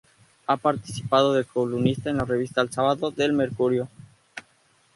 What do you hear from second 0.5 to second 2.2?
participado de columnista en